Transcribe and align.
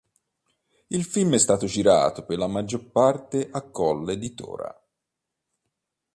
Il 0.87 1.03
film 1.03 1.35
è 1.35 1.37
stato 1.37 1.67
girato 1.67 2.25
per 2.25 2.39
la 2.39 2.47
maggior 2.47 2.89
parte 2.89 3.49
a 3.51 3.61
Colle 3.61 4.17
di 4.17 4.33
Tora. 4.33 4.75